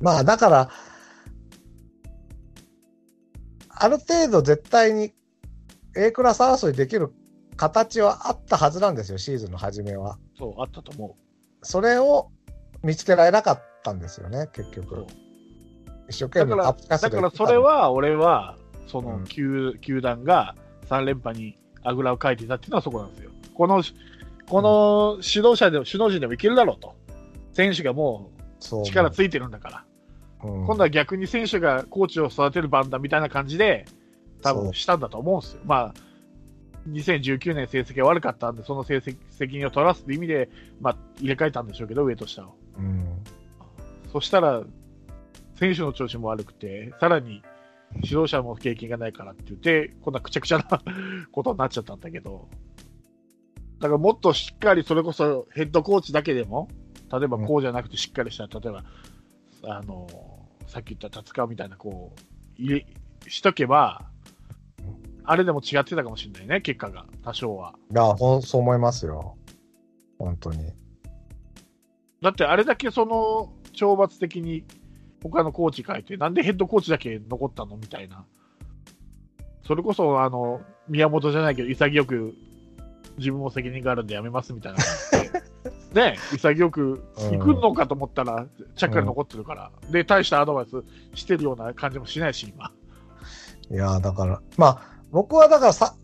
[0.00, 0.70] まあ、だから、
[3.68, 5.12] ある程度絶対に
[5.96, 7.12] A クラス争いできる
[7.56, 10.18] 形はあったはずなんですよ、シーズンの初めは。
[10.38, 11.16] そう、あったと思
[11.62, 12.30] それを
[12.82, 15.06] 見つけられなかったんですよね、結局う。
[16.08, 20.54] 一生懸命だから、アップカスでだからそれは、俺は、そうんの球、球団が
[20.88, 23.30] 3連覇にあぐらをかいていたっていうのはそこなんですよ。
[23.54, 23.82] この、
[24.48, 26.94] この指導者でも、首脳陣でもいけるだろうと。
[27.52, 29.78] 選手がもそうう力ついてるんだから。
[29.78, 29.86] うん
[30.66, 33.86] 今度は逆に選手がコーチを育てる番だみたいな感じで、
[34.42, 35.62] 多分したんだと思うんですよ。
[35.64, 35.94] まあ、
[36.88, 40.48] 2019年成績が悪かったんで、その成績責任を取らすって意味で、
[40.80, 42.56] まあ、入れ替えたんでしょうけど、上と下を。
[42.78, 43.22] うん。
[44.12, 44.62] そしたら、
[45.56, 47.42] 選手の調子も悪くて、さらに
[48.02, 50.64] 指導者も経験がないからって言って、こんなくちゃくちゃな
[51.32, 52.48] ことになっちゃったんだけど、
[53.80, 56.68] だからもっとしっかり、それこそヘッドコーチだけでも、
[57.12, 58.84] 例えばこうじゃなくてしっかりした、例えば、
[59.64, 60.06] あの、
[60.66, 62.20] さっき言った達川みたいな、こう、
[62.58, 62.86] 入れ、
[63.28, 64.10] しとけば、
[65.26, 67.74] あれでも違ってたかもしれないね、結果が、多少は。
[67.90, 69.36] いや、ほんそう思いますよ。
[70.18, 70.72] 本当に。
[72.22, 74.64] だってあれだけその懲罰的に
[75.22, 78.24] 他のコーチ変えて、なんでヘッドコーチだけ残ったのみたいな。
[79.66, 82.34] それこそ、あの、宮本じゃないけど、潔く
[83.18, 85.46] 自分も責任があるんでやめますみたいな感じで。
[85.92, 90.84] ね、潔く行くのかと思ったら、ちゃっかり残ってるから、で、大したアドバイス
[91.14, 92.70] してるような感じもしないし、今。
[93.70, 95.94] いやーだから、まあ、僕はだからさ、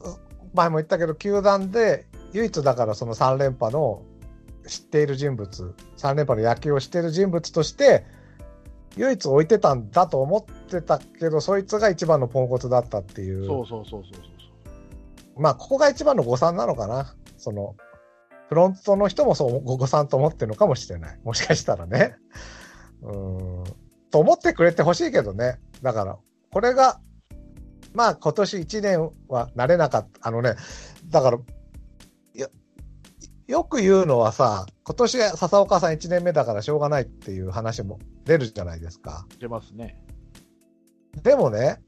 [0.55, 4.03] 前も言ったけど、球団で唯一だからその3連覇の
[4.67, 8.05] 知っている人物、3連覇の野球を知っている人物として、
[8.97, 13.47] 唯一置いてたんだと思ってたけど、そいつが一番のポンコツだったっていう。
[13.47, 14.33] そうそうそうそうそう
[15.41, 17.15] まあ、ここが一番の誤算なのかな。
[17.39, 17.75] その、
[18.49, 21.19] フロントの人もそう誤算と思ってるのかもしれない。
[21.25, 22.17] もしかしたらね。
[23.03, 23.65] うーん。
[24.11, 25.59] と思ってくれてほしいけどね。
[25.83, 26.19] だから、
[26.53, 27.01] これが、
[27.95, 30.29] まあ今年1年はなれなかった。
[30.29, 30.55] あのね、
[31.09, 31.39] だから、
[33.49, 39.27] よく言うのはさ、今年笹岡さん1年目だからしょうがないっていう話も出るじゃないですか。
[39.39, 40.03] 出ますね。
[41.23, 41.83] でもね、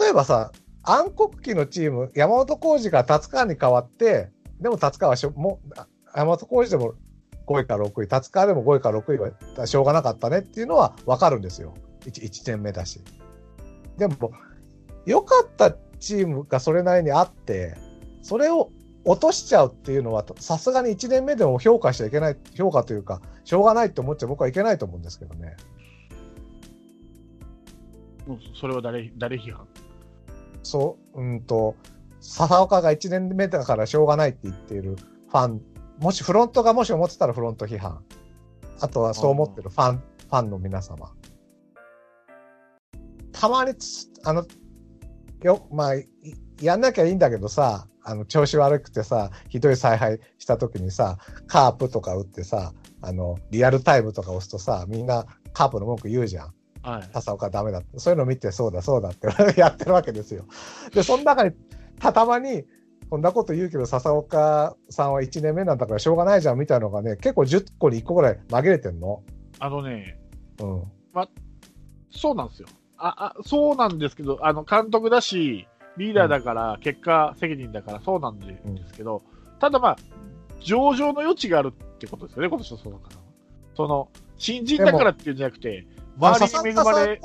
[0.00, 0.50] 例えばさ、
[0.82, 4.30] 暗黒期のチーム、山本浩二が達川に変わって、
[4.60, 5.60] でも達川はしょも
[6.14, 6.94] 山本浩二でも
[7.46, 11.74] 5位か6位、達川でも5位か6位はしょうがなかったねっていうのは分かるんですよ。
[12.00, 13.00] 1, 1年目だし。
[13.96, 14.32] でも、
[15.08, 17.76] 良かったチームがそれなりにあって、
[18.22, 18.70] それを
[19.04, 25.56] 落としちゃうっていうのは、さすがに1年目でも評価しちゃいけない、評価というか、しょうがないって思っちゃ僕はいけないと思うんですけどね。
[28.28, 29.66] うんそれは誰誰批判？
[30.62, 31.74] そう、うんと、
[32.20, 34.96] 笹岡が1年目だからしょうがないって言っている
[35.30, 35.62] ファン、
[36.00, 38.04] もしフロントがもし思ってたらフロント批判。
[38.80, 41.10] あとはそう思ってるファン、ファンの皆様。
[43.32, 44.44] たまにつ、あの、
[45.42, 46.06] よ、まあ、い
[46.60, 52.72] やんなきゃいいんだけどさ、あの、調子悪くてさ、ひどい采配した時にさ、カープとか打ってさ、
[53.02, 56.54] あの、リアルタイムとか押すとさ、みんなカープの文句言うじゃん。
[56.82, 57.08] はい。
[57.12, 57.98] 笹岡ダメだって。
[57.98, 59.28] そういうの見て、そうだ、そうだって
[59.60, 60.44] やってるわけですよ。
[60.94, 61.54] で、その中に、
[62.00, 62.64] たたまに、
[63.10, 69.22] こんなこと言うけど、笹岡さんは1年目なんだからしょうがないじゃんみたいなのがね、結構10個に1個ぐらい紛れてんの。
[69.58, 70.18] あのね、
[70.60, 70.82] うん。
[72.10, 72.68] そうなんですよ。
[72.98, 78.56] あ、あ、そうなんですけど、あの、監督だし、リーダーだから、結果責任だから、そうなんで
[78.86, 79.22] すけど、
[79.58, 79.96] ただまあ、
[80.60, 83.16] 上場の余地があるってことですよね、今年のそうだから。
[83.74, 85.86] その、新人だからっていうんじゃなくて、
[86.18, 87.20] 周りに恵まれ、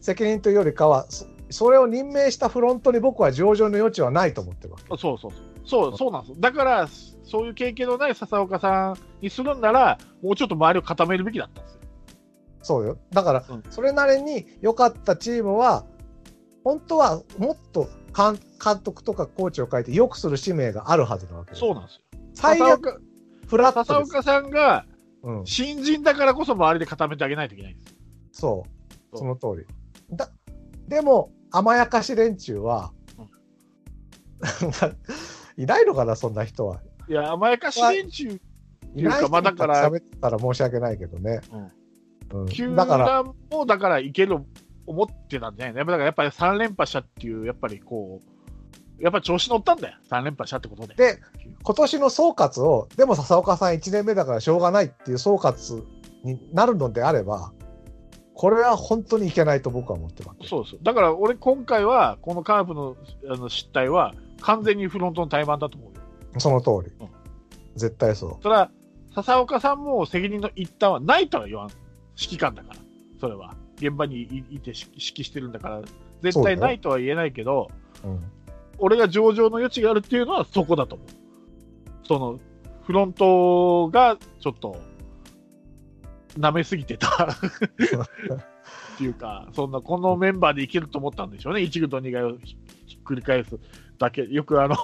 [0.00, 4.84] 責任というよりかは、そそれを任命したフロントに僕は上場の余地はないと思ってるわけ。
[4.88, 5.32] そうそうそう。
[5.64, 6.36] そう、そうなんですよ。
[6.40, 6.88] だから、
[7.24, 11.80] そういう経験のない笹岡さんにするんなら、もうちょっと周りを固めるべきだったんですよ。
[12.66, 12.98] そうよ。
[13.12, 15.86] だからうん、それなりに良かったチームは、
[16.64, 22.02] 本当はもっと監監督とかコーチを変えて良くする使命があるはずなわけよそうなんですよ。
[22.34, 23.00] 最悪、
[23.46, 23.84] フラット。
[23.84, 24.84] 笹岡さんが、
[25.22, 27.94] うん、新人だからこそ周りで固めてあげないといけないんです。
[28.32, 28.64] そ
[29.12, 29.16] う。
[29.16, 30.16] その通り。
[30.16, 30.28] だ
[30.88, 32.92] でも、甘やかし連中は、
[35.56, 36.80] いないのかな、そんな人は。
[37.08, 38.24] いや、甘やかし連中、
[38.96, 41.42] いない人まあだから喋ってたら申し訳ないけどね。
[41.52, 41.72] うん
[42.50, 44.38] 球団もだからいける
[44.86, 45.92] 思ってたんじゃないの？
[45.92, 48.20] だからやっぱり3連覇したっていう、やっぱりこ
[48.98, 50.94] う、やっぱり調子乗ったんだよ、3連覇したってことで。
[50.94, 51.18] で、
[51.62, 55.84] 今年の総括を、でも笹岡さん1年目だからしょうがないっていう総括
[56.24, 57.52] になるのであれば、
[58.34, 60.46] これは本当にいけないと僕は思ってるわけ。
[60.46, 62.96] そうですよだから俺、今回は、このカープの
[63.30, 66.00] あの失態は、完全にフロントの怠慢だと思うよ。
[66.38, 67.08] その通りうん。
[67.76, 68.70] 絶対そそれは、
[69.14, 71.70] 笹岡さんも責任の一端はないとは言わん、
[72.18, 72.76] 指揮官だから、
[73.20, 73.54] それは。
[73.76, 75.82] 現場にいいて指揮してるんだから、
[76.22, 77.70] 絶対ないとは言えないけど、
[78.04, 78.08] う。
[78.08, 78.20] うん。
[78.78, 81.08] 俺が上場の余地があるっていうのはそこだと思う。
[82.06, 82.40] その、
[82.84, 84.80] フロントがちょっと、
[86.38, 87.28] 舐めすぎてたっ
[88.98, 91.60] ていうか、そんな、このメンバーでいけると思ったんでしょうね。
[91.60, 93.58] 1軍と2軍をひひっくり返す
[93.98, 94.26] だけ。
[94.26, 94.76] よくあの、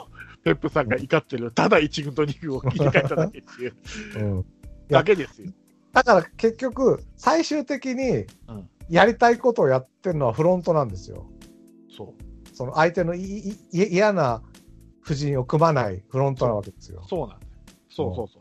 [0.44, 3.74] ペップさんが怒ってる、ただ1軍と2軍を切り替えただけっていう
[4.16, 4.44] うん。
[4.88, 5.50] だけですよ。
[5.92, 11.26] だから結局、最終的にうんやりたいことをやってるのはフロントなんですよ。
[11.96, 12.54] そう。
[12.54, 14.42] その相手のいいい嫌な
[15.00, 17.02] 布陣を組まないフロントなわけですよ。
[17.08, 17.96] そうなんです。
[17.96, 18.40] そうそうそ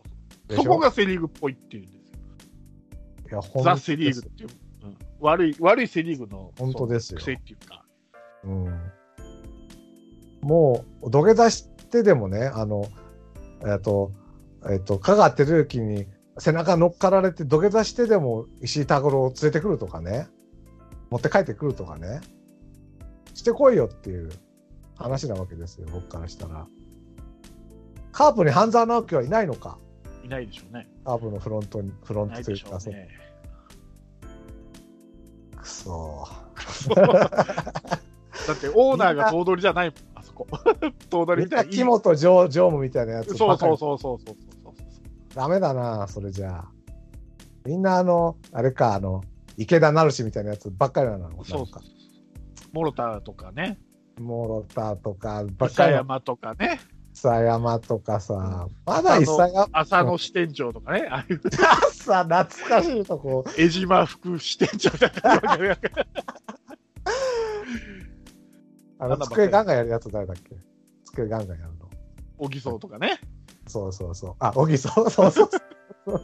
[0.49, 0.55] う。
[0.55, 2.01] そこがセリーグっぽいっていうんですよ。
[3.31, 4.49] いや本当ザ・セリーグっていう。
[4.83, 7.85] うん悪い、悪いセリーグの本当ですよ癖っていうか。
[8.43, 8.81] うん、
[10.41, 12.87] もう土下座してでもね、あの、
[13.63, 14.11] えっ、と、
[14.69, 16.07] えっ、と、香川照之に
[16.39, 20.27] 背中乗っかられて土下座してでも石井拓郎を連れてくるとかね、
[21.09, 22.21] 持って帰ってくるとかね、
[23.33, 24.31] してこいよっていう
[24.95, 26.67] 話なわけですよ、僕からしたら。
[28.11, 29.77] カープに半沢直樹はいないのか
[30.23, 30.87] いないでしょうね。
[31.05, 33.09] カープのフロントに、フロントというか、うね。
[35.57, 36.27] くそ
[38.47, 40.47] だってオーナーが頭取じゃないあそこ。
[41.09, 41.71] 頭取みたいに。
[41.71, 44.35] 木本常常務みたいなやつそうそうそうそうそう。
[45.33, 46.71] ダメだな、それじゃあ。
[47.65, 49.23] みんなあの、あれか、あの、
[49.57, 51.43] 池田成志みたいなやつばっかりなの。
[51.43, 51.81] そうか。
[52.73, 53.79] モロタとかね、
[54.19, 55.93] モロタとかばっか板り。
[55.95, 56.79] 山とかね、
[57.13, 61.41] 佐山とかさ、まだ佐山、浅野支店長とかね、ああいう
[61.91, 63.43] さ、懐かしいとこ。
[63.57, 65.33] 江島副支店長だった
[68.99, 70.55] あの、机ガンガンやるやつ誰だっけ？
[71.05, 71.89] 机ガンガンやるの。
[72.37, 73.19] 小木荘とかね。
[73.67, 74.35] そうそうそう。
[74.39, 75.49] あ、小木そうそうそう
[76.05, 76.21] そう。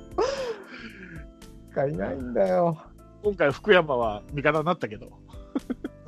[1.74, 2.78] がいないんだよ。
[3.24, 5.12] 今回、福山は味方になったけど、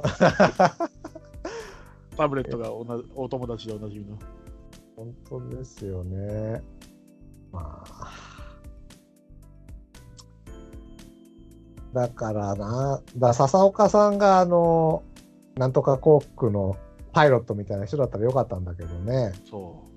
[2.18, 4.18] タブレットが同じお友達でおなじみの。
[4.96, 6.63] 本当ですよね。
[7.52, 8.30] まあ。
[11.94, 15.04] だからな、だ笹岡さんがあの、
[15.56, 16.76] なんとか航空の
[17.13, 19.34] パイロットみたいな人だったらよかったんだけどね。
[19.50, 19.88] そ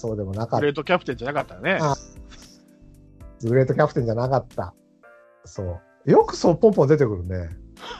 [0.00, 0.46] そうでもなかう。
[0.46, 0.56] った。
[0.60, 1.78] グレートキャプテンじゃなかったらね。
[1.80, 1.94] あ
[3.44, 4.74] グレートキャプテンじゃなかった。
[5.44, 5.62] そ
[6.06, 6.10] う。
[6.10, 7.50] よくそうポンポン出てくるね。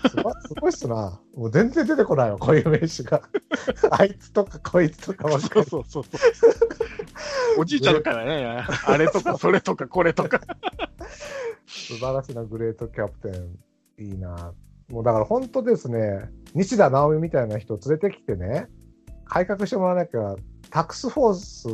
[0.08, 1.20] すごい すごいっすな。
[1.34, 3.22] もう全然出てこないわ、こういう名詞が。
[3.90, 5.68] あいつとかこいつとかわかそうる。
[5.68, 6.04] そうそう。
[7.58, 10.40] おじいちゃんだからね、 あれとかそれとかこれとか。
[11.66, 13.58] 素晴らしいな、グレートキャプテン。
[13.98, 14.54] いいな。
[14.88, 18.68] もうだから本当ですね、西田直美みたいな人を連れてきてね、
[19.24, 20.36] 改革してもらわなきゃ、
[20.70, 21.68] タックスフォース、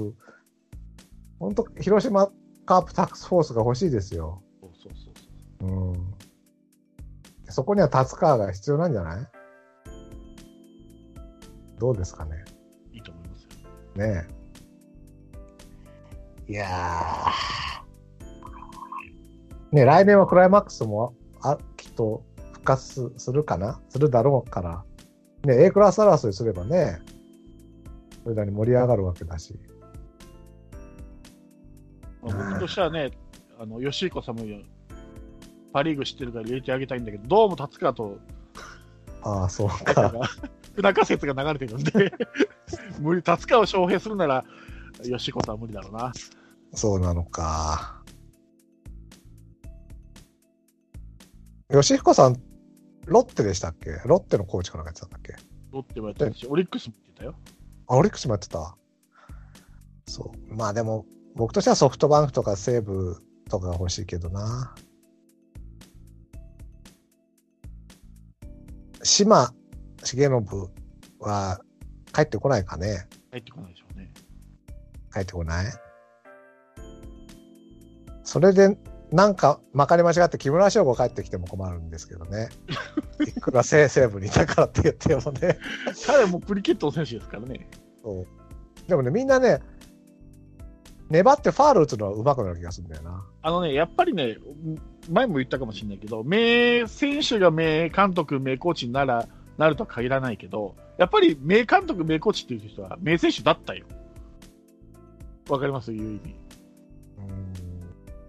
[1.38, 2.30] 本当、広島
[2.64, 4.42] カープタックスフォースが欲しいですよ。
[4.60, 5.14] そうそうそう
[5.60, 5.68] そう。
[5.68, 6.14] うん。
[7.48, 9.26] そこには達川が必要なんじゃない？
[11.78, 12.44] どうですかね？
[12.92, 13.50] いいと思いますよ。
[13.96, 14.26] ね
[16.48, 16.52] え。
[16.52, 19.76] いやー。
[19.76, 23.80] ね来年はクライマックスもあきっと復活するかな？
[23.90, 24.84] するだろうから。
[25.44, 27.00] ね A クラス争いすればね、
[28.26, 29.54] それなりに盛り上がるわけだし。
[32.20, 33.12] まあ、僕としてはね、
[33.56, 34.42] あの吉彦さんも
[35.72, 38.18] パ・リーグ知ってるから入れてあげたいんだけど、どうも達川と
[39.22, 39.94] ああ、そうか。
[39.94, 40.12] か
[40.74, 42.12] 不仲説が流れてるんで、
[42.98, 44.44] 無理、達川を招聘するなら、
[45.04, 46.12] 吉彦さんは無理だろうな。
[46.74, 48.02] そうなのか。
[51.70, 52.42] 吉彦さん、
[53.06, 54.00] ロッテでしたっけ？
[54.04, 55.36] ロッテのコーチかなんかやってたんだっけ？
[55.70, 57.34] ロッテもやってるし、オリックスも言ってたよ。
[57.88, 58.76] あ、オリックスもやってた？
[60.06, 60.54] そう。
[60.54, 64.74] まあでも、僕としてはソフトバンクとか西武とかが欲しいけどな。
[69.02, 69.52] 島
[70.02, 70.30] 重信
[71.20, 71.60] は
[72.12, 74.10] 帰ってこないかね入ってこないでしょうね。
[75.12, 75.66] 帰ってこない？
[78.24, 78.76] それで、
[79.12, 82.48] なんか、まかり間違って木村翔吾帰ってきても困るんですけどね。
[83.26, 85.58] いくら西西武にいたからって言ってもね。
[86.06, 87.68] 彼もクリケットの選手ですからね。
[88.02, 88.26] そう。
[88.88, 89.60] でもね、みんなね、
[91.08, 93.24] 粘ってファール打つのは上手くなる気がするんだよな。
[93.42, 94.38] あのね、やっぱりね、
[95.08, 103.86] 前も言ったかもしれないけど、名選手が名監督、名コーチにならなるとは限らないけど、やっぱり名監督、名コーチっていう人は名選手だったよ。
[105.48, 105.92] わかります？
[105.92, 106.34] いう意味。
[107.18, 107.65] うん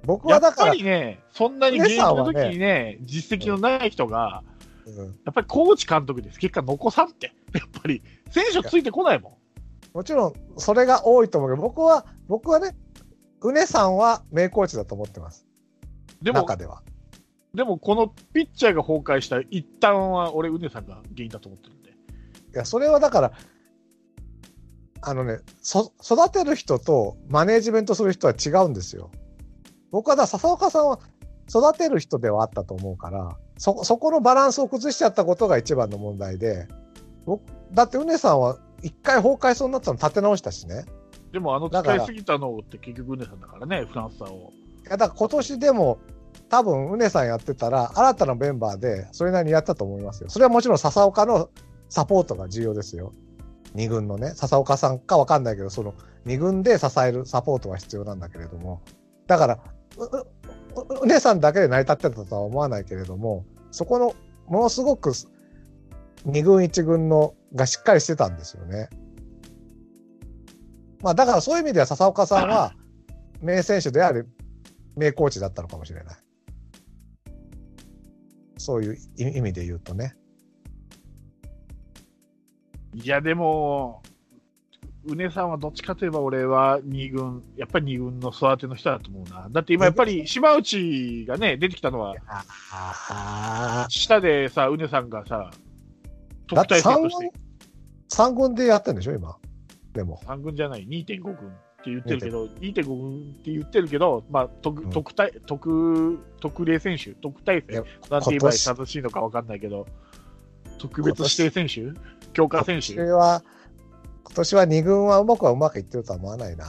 [0.08, 4.58] 僕やっぱはだから、りね、そんなに現役の時にね、実績のない人が、うん
[5.26, 6.40] やっぱりコーチ監督です。
[6.40, 7.34] 結果残さんって。
[7.54, 9.38] やっぱり、選手ついてこないも
[9.94, 9.98] ん。
[9.98, 12.74] もちろんそれが多いと思うけど、僕は、僕はね、
[13.42, 15.46] うねさんは名コーチだと思ってます。
[16.22, 16.84] でも中、では。
[17.54, 21.90] でもこのピッチャーが崩壊した一端は、俺、うねさんが原因だと思ってるんで。
[21.90, 21.94] い
[22.54, 23.32] や、それはだから、
[25.02, 29.12] あのね、そ育てる人とマネージメントする人は違うんですよ。
[29.92, 31.00] 僕はだ、笹岡さんは
[31.50, 36.68] 育てる人ではあったと思うから、そ、そこのバランスを崩しちゃったことが一番の問題で、
[37.26, 40.86] 僕だって、うねさんは一回崩壊そうになったの立て直したしね。
[41.32, 44.52] でも、あの使いすぎたのって結局うねさんだからね、フランスさんを。
[44.86, 46.00] いやだから今年でも
[46.50, 50.30] 多分うねさんやってたら新たなメンバーでそれなりにやったと思いますよ。
[50.30, 51.50] それはもちろん笹岡の
[51.90, 53.14] サポートが重要ですよ。
[53.74, 55.94] 二軍のね、笹岡さんかわかんないけど、その
[56.26, 58.82] 二軍で支えるサポートは必要なんだけれども。
[59.28, 59.60] だから、
[59.98, 64.16] ううううねさんだけで成り立ってたとは思わないけれども、そこの
[64.48, 65.14] ものすごく
[66.26, 68.90] 二軍一軍のがしっかりしてたんですよね。
[71.02, 72.74] まあだからそういう意味では笹岡さんは
[73.42, 74.24] 名選手であり
[74.96, 76.16] 名コーチだったのかもしれない。
[78.58, 80.16] そういう意味で言うとね。
[82.94, 84.02] いや、でも、
[85.08, 89.48] うねさんはどっちかといえば俺は二軍、やっぱり二軍の育ての人だと思うな。
[89.50, 92.16] だって今やっぱり島内がね、出てきたのは、
[92.72, 95.50] あ下でさ、うねさんがさ、
[96.48, 97.32] 特待生として、
[98.10, 99.38] 三軍でやってるんでしょ、今？
[99.94, 100.22] でも。
[100.26, 101.46] 3軍じゃない、2.5軍って
[101.86, 104.90] 言ってるけど、2.5軍って言ってるけど、まあ、特うん。
[104.90, 107.76] 特待特特例選手、特待生、
[108.10, 109.88] なんて言えば正しいのか分かんないけど、
[110.78, 112.00] 特別指定選手？
[112.34, 112.94] 強化選手？
[112.94, 113.42] それは、
[114.28, 116.66] 今年は2軍はうまくはうまくいってるとは思わないな。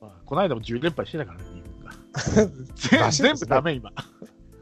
[0.00, 1.62] まあこの間も10連敗してたからね、二
[2.90, 3.90] 軍が 全部ダメ、今。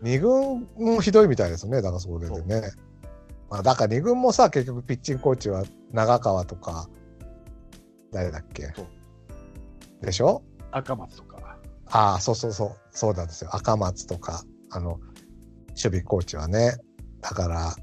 [0.03, 2.71] 2軍もひどいみたいですね、だからそれでね。
[3.51, 6.89] まあ、だから2軍もさ、結局ピッチングコーチは長川とか、
[8.13, 8.73] 誰だっけ？
[10.03, 10.43] でしょ？
[10.71, 11.35] 赤松とか。
[11.87, 13.51] ああ、そうそうそう、そうなんですよ。
[13.55, 14.99] 赤松とか、あの、
[15.69, 16.77] 守備コーチはね。
[17.21, 17.75] だから、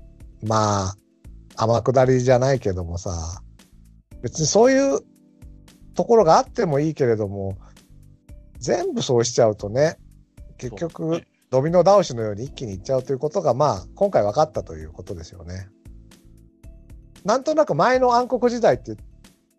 [0.43, 0.95] まあ、
[1.55, 3.41] 天下りじゃないけどもさ、
[4.21, 4.99] 別にそういう
[5.93, 7.57] ところがあってもいいけれども、
[8.59, 9.97] 全部そうしちゃうとね、
[10.57, 15.67] 結局、ねドミノ倒しのように一気にいっちゃうということが、まあ、今回分かったということですよね。
[17.25, 18.95] なんとなく前の暗黒時代って、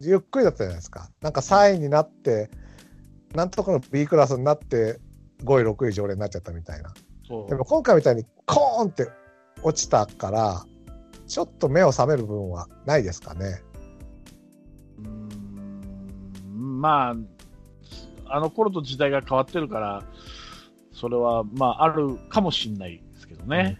[0.00, 1.10] ゆっくりだったじゃないですか。
[1.20, 2.50] なんか3位になって、
[3.34, 5.00] なんとかの B クラスになって、
[5.44, 6.94] 5位、6位常連になっちゃったみたいな。
[7.48, 9.08] でも今回みたいにコーンって
[9.62, 10.64] 落ちたから、
[11.26, 13.62] ちょっと目を覚める部分はないですかね。
[16.82, 17.14] ま
[18.26, 20.02] あ、あの頃と時代が変わってるから、
[20.92, 23.78] それはまああるかもしれないですけどね。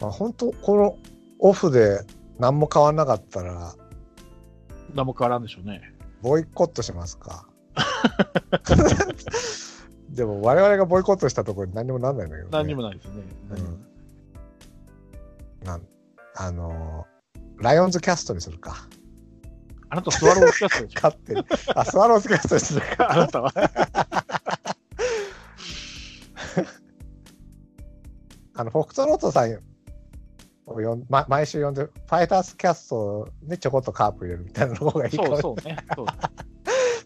[0.00, 0.98] まあ、本当この
[1.38, 2.00] オフで
[2.38, 3.74] 何も変わんなかったら、
[4.94, 5.94] 何も変わらんでしょうね。
[6.20, 7.46] ボイコットしますか？
[10.10, 12.52] でも我々がボイコットしたところに何にもなんないんだけど、ね。
[12.52, 13.22] 何にもないですね。
[13.50, 13.84] うん
[15.64, 15.82] なん
[16.36, 17.18] あのー
[17.62, 18.86] ライオンズキャストにするか。
[19.90, 21.44] あなたスワローズキャストでしょ勝手に。
[21.74, 23.10] あ、スワローズキャストにするか。
[23.10, 23.52] あなたは。
[28.54, 29.58] あの、フォックトロートさん
[30.66, 35.76] をよん、ま、毎週呼んで、ファイターズキャストにちょこっとカープ入れるみたいなの方がいいかもそうそうね。
[35.94, 36.06] そう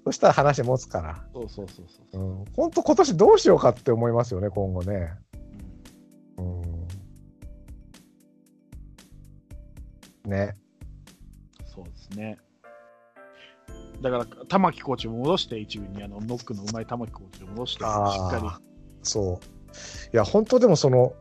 [0.04, 1.24] そしたら話持つから。
[1.32, 2.20] そうそうそうそう。
[2.20, 2.44] うん。
[2.56, 5.14] 本当今年どうしようかって思いますよね、今後ね。
[6.38, 6.88] うん。
[10.30, 10.56] ね。
[11.66, 12.38] そうですね。
[14.02, 18.60] だから、玉木コーチを戻して、一軍にあのノックのうまい玉木コーチを戻して、しっか
[19.02, 19.46] そう。
[20.12, 21.14] いや、本当でもその、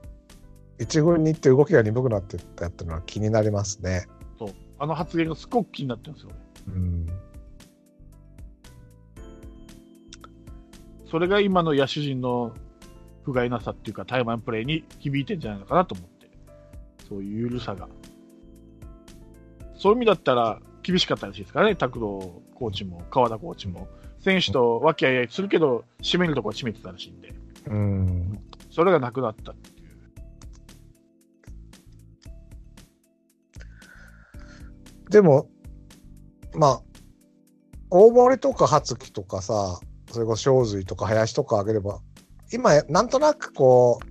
[0.79, 4.07] 一軍に行って動きが鈍くなっていったっていうのは気になりますね。
[4.07, 6.31] り、そうあの発言がすごく気になってるんですよ。
[6.67, 7.07] うん。
[11.09, 12.53] それが今の野手陣の
[13.23, 16.29] 不甲斐なさっていうか、タイマンプレーに響いてんじゃないのかなと思って、
[17.07, 17.87] そういう緩さが。
[19.77, 23.87] そういう意味だったら、厳しかったらしいですからね、拓郎コーチも川田コーチも。
[24.21, 27.33] 選手と和気あいあいするけど、締めるとこは締めてたらしいんで、
[27.67, 28.39] うん。
[28.69, 29.81] それがなくなったっていう。
[35.09, 35.49] でも、
[36.53, 36.81] まあ、
[37.89, 39.79] 大森とか初木とかさ、
[40.11, 41.99] それこそ正髄とか林とかあげれば、
[42.53, 44.10] 今、なんとなくこう、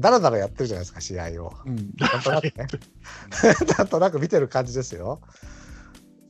[0.00, 1.52] だらだらやってるじゃないですか、試合を。
[1.66, 2.52] うん、なんとなくね。
[3.78, 5.20] なんとなく見てる感じですよ。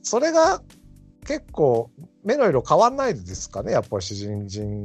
[0.03, 0.61] それが
[1.25, 1.91] 結構、
[2.23, 4.79] 目の色変わんないですかね、やっぱり新人